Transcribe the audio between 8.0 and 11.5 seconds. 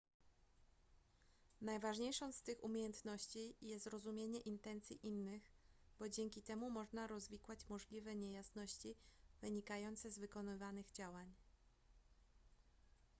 niejasności wynikające z wykonywanych działań